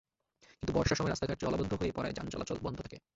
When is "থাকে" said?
2.81-2.97